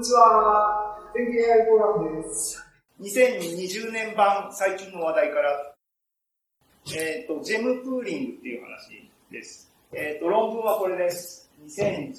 [0.00, 0.96] にちは。
[1.12, 2.64] 天気 AI フォーラムです。
[3.02, 5.74] 2020年版最近の話題から、
[6.96, 9.70] えっ、ー、と、 GeM pooling っていう話です。
[9.92, 11.50] えっ、ー、と、論文はこれです。
[11.68, 12.16] 2017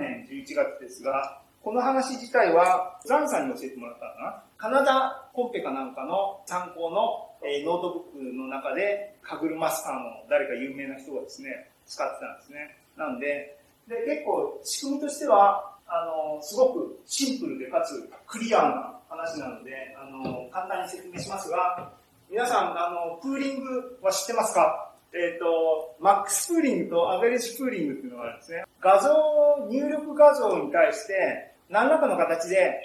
[0.00, 4.42] 年11月ですが、この話自体は、ザンさんに教えてもらったかな？
[4.56, 12.76] カナダコンペかなんかの参考の、えー、ノートブックの中で、カグルマスターの誰か有名な人がですね、使ってたんですね。
[12.96, 13.56] なんで、
[13.86, 21.92] で、結構仕組みとしては、あの、すごくシンプルでかつクリアな話なので、あの、簡単に説明しますが、
[22.30, 24.92] 皆さん、あの、プーリングは知ってますか？
[25.12, 28.64] えっ、ー、と、 max pooling と average pooling っていうのがあるんですね。
[28.80, 32.80] 画像、入力画像に対して、何らかの形で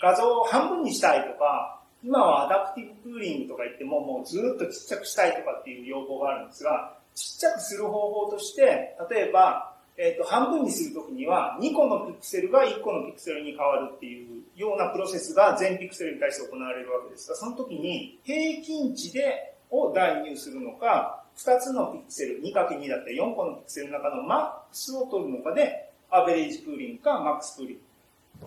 [0.00, 22.76] 画像を半分にしたいとか、今は adaptive pooling とか言っても、もうずっとちっちゃくしたいとかっていう要望があるんですが、ちっちゃくする方法として、例えば、えっ、ー、と、半分にするときには、2個のピクセルが1個のピクセルに変わるっていうようなプロセスが全ピクセルに対して行われるわけですが、その時に平均値で、を代入するのか、2つのピクセル、2×2 だったら
[23.10, 27.78] 4個のピクセルの中のマックスを取るのかで、アベレージプーリングかマックスプーリン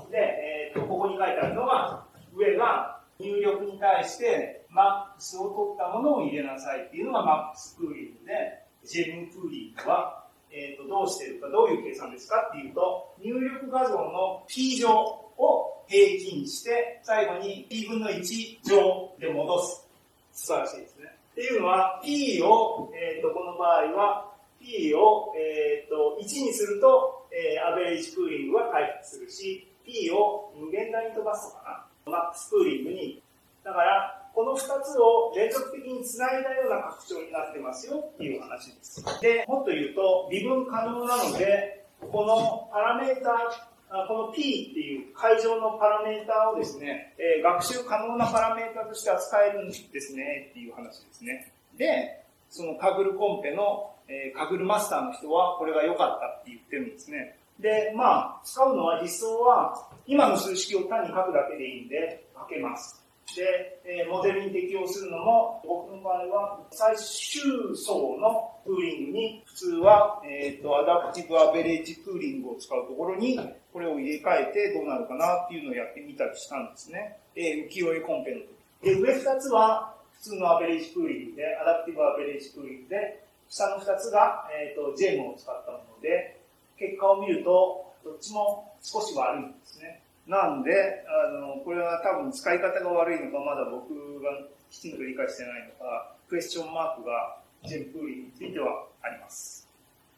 [0.06, 0.12] グ。
[0.12, 10.20] で、えっ、ー、と、ここに書いてあるのは、上が入力に対してマックスを取ったものを入れなさいっていうのがマックスプーリングで、ジェムプーリングは
[10.53, 14.91] えーと、どうしているか、どういう計算ですかっていうと、入力画像の P 乗
[15.38, 19.88] を平均して、最後に P 分の1乗で戻す。
[20.33, 21.05] 素晴らしいですね。
[21.31, 32.11] っていうのは、P を、えーと、この場合は、P を、えーと、1にすると、えー、アベレージプーリングは回復するし、P を無限大に飛ばすのかな。
[32.11, 33.23] マックスプーリングに。
[33.63, 39.04] だから、この2つを連続的につないだような拡張になってますよっていう話です。
[39.22, 43.72] で、もっと言うと、微分可能なので、このパラメータ
[44.08, 51.52] この P っていう会場のパラメータをですね、えー、学習可能なパラメータとして扱えるんですねっていう話ですね。
[51.78, 57.38] で、そのカグルコンペの、えー、カグルマスターの人はこれが良かったって言ってるんですね。
[57.59, 63.00] で、まあ、使うのは実装は今の数式を単に書くだけでいいんで書けます。
[63.36, 67.42] で、えモデルに適用するのも、僕の場合は最終
[67.75, 73.40] 層のプーリングに、普通は、えっ、と、 adaptive average pooling を使うところに、
[73.74, 77.18] これを入れ替えてどうなるかなっていうのをやってみたりしたんですね。
[77.36, 78.62] え浮世絵コンペの時。
[78.84, 86.40] で、上二つは普通の average pooling で、 adaptive average pooling で、下の二つが、えっ、と、ジェームを使ったもので、
[86.78, 90.02] 結果を見ると、どっちも少し悪いんですね。
[90.28, 94.30] なんで、あの、これは多分使い方が悪いのか、まだ僕が
[94.70, 99.68] きちんと理解してないのか、クエスチョンマークがジェンプーリンについてはあります。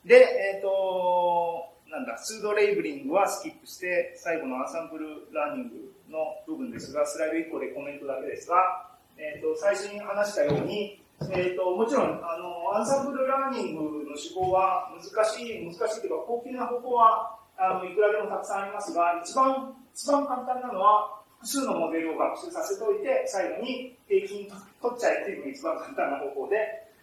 [0.05, 24.49] で、えっ、ー、と、なんだ、スードレイブリングはスキップして、最後のアンサンブルラーニングの部分ですが、スライド1個でコメントだけですが、えっ、ー、と、最初に話したように、えっ、ー、と、もちろん、あの、 ensemble learning の手法は難しい、難しいというか、高級な方法は、あの、いくらでもたくさんありますが、一番一番簡単なのは、複数のモデルを学習させておいて、最後に平均
[24.81, 26.57] 取っちゃえっていうのが一番簡単な方法で、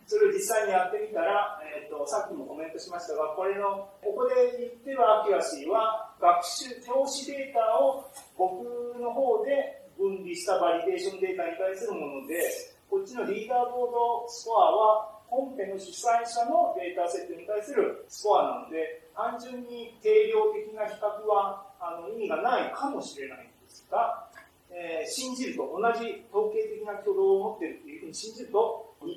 [0.07, 8.05] それを実際にやってみたら、えっ、ー、と、さっきもコメントしましたが、これの、ここで言ってる accuracy は、学習、投資データを
[8.37, 8.67] 僕
[8.99, 12.43] の方で分離したバリデーションデータに対するもので、
[12.91, 24.29] こっちのリーダーボードスコアは、コンペの主催者のデータセットに対するスコアなので、単純に定量的な比較はあの意味がないかもしれないんですが、
[24.71, 29.11] えー、信じると、同じ統計的な挙動を持っているというふうに信じると、2%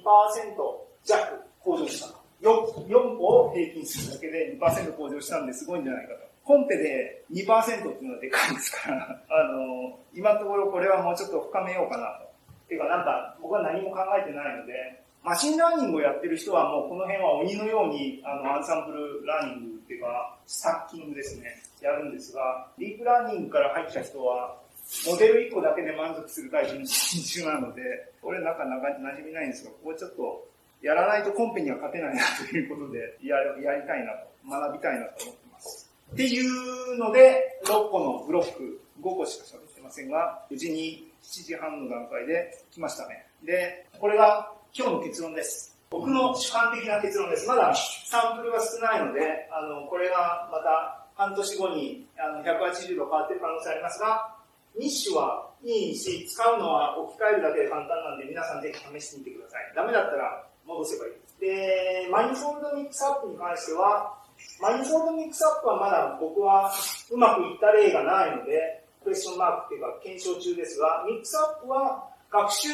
[1.06, 2.08] 弱向上した。
[2.42, 6.20] 4, 4個を平均するだけで2%向上したんですごいんじゃないかと。
[6.44, 12.34] コンペで2%っていうのはでかいですから、あの、今のところこれはもうちょっと深めようかなと。
[12.66, 19.73] っていうかなんか僕は何も考えてないので、 machine learning をやってる人はもうこの辺は鬼のようにあの ensemble learning
[20.04, 21.64] っていうか、 stacking ですね。
[21.82, 24.60] やるんですが、ディープラーニングから入った人は、
[25.08, 27.82] モデル1個だけで満足するタイプの人種なので、
[28.22, 30.48] 俺なんか馴染みないんですが、ここちょっと、
[30.82, 35.90] やらないとコンペには勝てないなということで、ややりたいなと、学びたいなと思ってます。
[36.12, 43.26] っていうので、6個のブロック、5個しか喋ってませんが、無事に7時半の段階で来ましたね。
[43.44, 45.73] で、これが今日の結論です。
[45.94, 47.46] 僕の主観的な結論です。
[47.46, 47.72] まだ
[48.10, 54.34] サンプルが少ないので、あの、これがまた半年後にあの180度変わってる可能性ありますが、
[54.74, 59.72] 筋はいいし、使うのは置き換えるだけで簡単なんで、皆さんぜひ試してみてください。
[59.76, 61.38] ダメだったら戻せばいいです。
[61.38, 64.18] で、 manifold mixup に関しては、
[64.66, 66.74] manifold mixup はまだ僕は
[67.12, 72.70] うまくいった例がないので、クエスチョンマークっていうか検証中ですが、ミックスアップは学習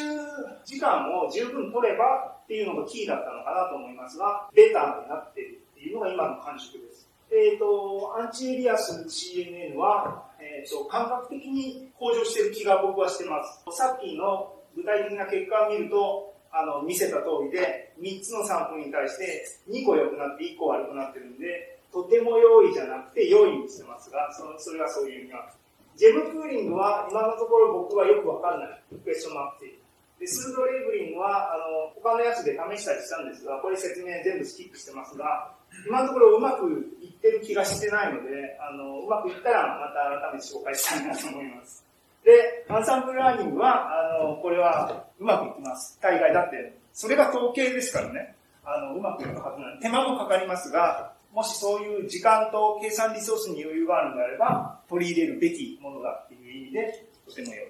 [0.64, 7.06] 時間を十分取ればっていうのがキーだったのかなと思いますが、ベターになってるっていうのが今の感触です。
[7.30, 13.62] えっ、ー、と、アンチエリアス CNN は、えっ、ー、と、感覚的に向上してる気が僕はしてます。
[13.76, 25.52] さっきの具体的な結果を見ると、あの、見せた通りで、3つのサンプルに対して2個良くなって1個悪くなってるんで、とても良いじゃなくて良いにしてますが、そのそれはそういう意味が。
[25.96, 28.82] ジェムクーリングは今のところ僕はよくわかんない。
[29.04, 29.80] クエスチョンマークっていう。
[30.20, 35.50] で、スードレーブリングは、あの、他のやつで試したりしたんですが、これ説明全部スキップしてますが、
[35.86, 36.68] 今のところうまく
[37.00, 41.84] いってる気がしてないので、あの、うまくいったらまた改めて紹介したいなと思います。
[42.24, 45.98] で、アンサンブルラーニングは、あの、これはうまくいきます。
[46.02, 48.34] 大概だって、それが統計ですからね。
[48.62, 57.66] あの、うまくいくはずなんで、手間もかかりますが、もしそういう時間と計算リソースに余裕があるのであれば、取り入れるべきものだっていう意味で、とても良い。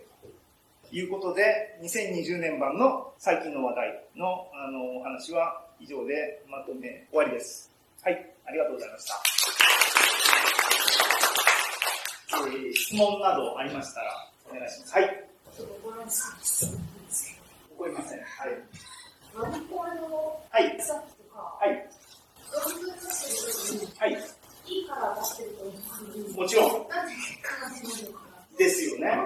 [0.88, 7.70] ということで、2020年版の最近の話題のあのお話は以上でまとめ終わりです。
[8.02, 9.14] はい、ありがとうございました。
[12.32, 14.94] えー、質問などありましたらお願いします。
[14.94, 15.24] はい。
[17.76, 18.18] 怒りません。
[18.20, 18.48] はい。
[21.60, 21.88] はい。
[23.98, 24.12] はい。
[24.12, 24.22] はい。
[26.36, 26.86] もちろん。
[28.58, 29.18] ですよね。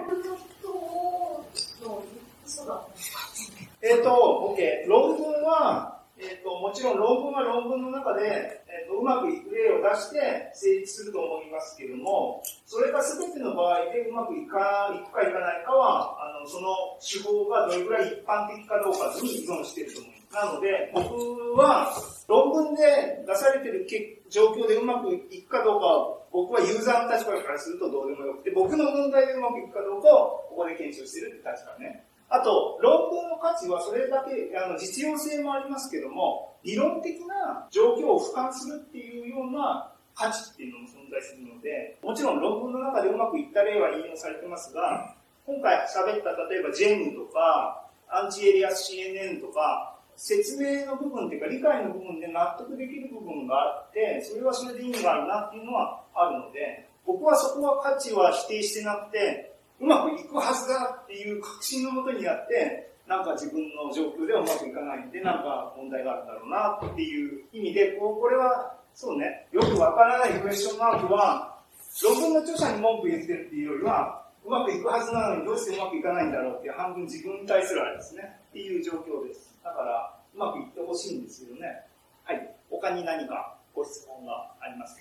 [3.82, 4.88] えっ、ー、と、OK。
[4.88, 20.13] 論文は、えっ、ー、と、もちろん論文は論文の中で、えーと、うまくいく例を出して成立すると思いますけども、それが全ての場合でうまくいかいくかいかないかは、あのその手法がどれぐらい一般的かどうかに依存していると思います。
[20.34, 21.94] なので、僕は
[22.28, 23.86] 論文で出されてる
[24.30, 32.04] 状況でうまくいくかどうかは、僕はユーザーの立場からするとどうでもよくて、僕の問題でうまくいくかどうかをここで検証してるって立場ね。
[32.28, 45.14] あと、論文の価値はそれだけ、あの、実用性もありますけども、理論的な状況を俯瞰するっていうような価値っていうのも存在するので、もちろん論文の中でうまくいった例は引用されてますが、
[45.46, 71.58] 今回喋った例えばジェムとか、アンチエリアス CNN とか、説明の部分っていうか理解の部分で納得できる部分があって、それはそれで意味があるなっていうのはあるので、僕はそこは価値は否定してなくて、うまくいくはずだっていう確信のもとにやって、なんか自分の状況ではうまくいかないんで、なんか問題があるんだろうなっていう意味で、こうこれは、そうね、よくわからないクエスチョンマークは、
[72.02, 78.22] 論文の著者に文句言ってるっていうよりは、うまくいくはずなのにどうしてうまくいかないんだろうっていう半分自分に対するあれですね。
[78.50, 79.53] っていう状況です。
[79.64, 81.82] だから、うまくいってほしいんですけどね。
[82.24, 82.54] はい。
[82.70, 84.96] 他に何かご質問があります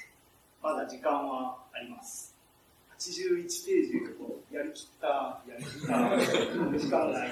[0.61, 2.33] まだ時間はあります。
[2.97, 5.87] 81ページやりきった、やりきった、
[6.79, 7.29] 時間ない。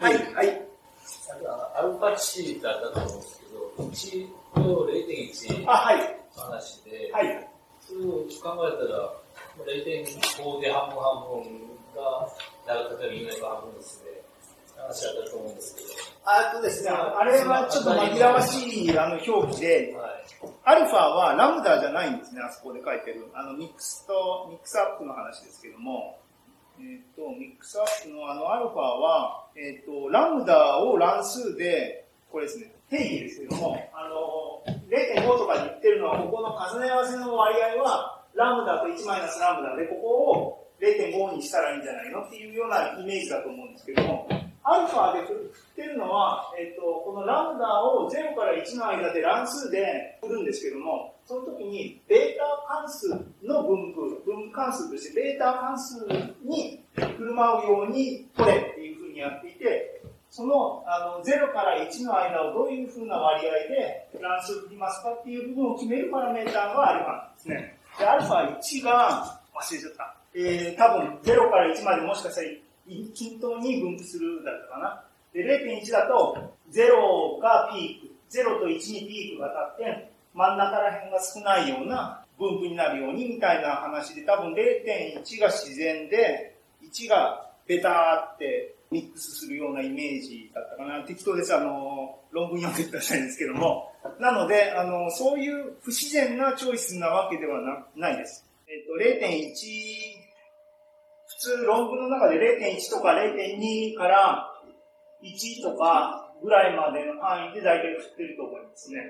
[0.00, 0.62] はい、はい。
[1.76, 3.14] アルファチーだったと思
[3.78, 7.48] うんですけど、1と0.1あ、はい、話で、はい、
[7.80, 8.48] それを考えた
[8.92, 9.12] ら、
[9.58, 11.42] 0.5で半分半分
[11.94, 12.28] が、
[12.66, 14.21] 例えば2年半分ですね。
[14.82, 15.88] 話だったと思うんですけど。
[16.24, 23.26] あとですね、あれはちょっと紛らわしいあの表記で、はい、アルファはラムダじゃないんですね、あそこで書いてる。
[23.34, 26.18] あのミックスと、ミックスアップの話ですけども、
[26.78, 44.28] えっ、ー、と、ミックスアップのあのアルファは、えっ、ー、と、ラムダを乱数で、これですね、定義ですけども、あの、0.5とかに言ってるのは、ここの重ね合わせの割合は、ラムダと1マイナスラムダで、ここを0.5にしたらいいんじゃないのっていうようなイメージだと思うんですけども、
[44.64, 53.08] アルファで振ってるのは、えっ、と、このラムダを0から1の間で乱数で振るんですけども、その時にベータ関数
[53.42, 56.06] の分布、分布関数としてベータ関数
[56.44, 67.78] に振る舞うように取れっていうふうにやっていて、そのあの0から1の間をどういうふうな割合で乱数振りますかっていう部分を決めるパラメーターがアルファなんですね。
[67.98, 70.16] で、アルファ1が、忘れちゃった。
[70.34, 72.48] えー、多分0から1までもしかしたら
[73.14, 75.04] 均等に分布するだったかな。
[75.32, 91.02] で、0.1だと、0がピーク、0と1にピークが立って、真ん中ら辺が少ないような分布になるようにみたいな話で、多分0.1が自然で、1がベターってミックスするようなイメージだったかな。
[91.04, 91.54] 適当です。
[91.54, 93.92] あの、論文読んでくださいんですけども。
[94.18, 98.44] なので、あの、そういう不自然なチョイスなわけではなないです。
[98.68, 100.11] えっと、0.1
[101.42, 104.48] 通論文の中で0.1とか0.2から
[105.24, 109.00] 1とかぐらいまでの範囲で大体振ってると思いますね。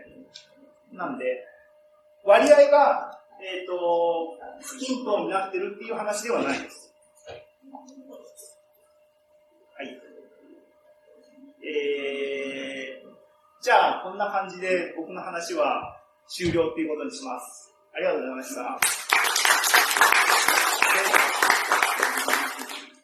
[0.92, 1.44] なんで、
[2.24, 6.94] 割合が、えっ、と、不均等になってるっていう話ではないです。
[9.76, 10.00] はい。
[11.66, 17.74] えー、じゃあ、こんな感じで僕の話は終了っていうことにします。
[17.94, 19.02] ありがとうございました。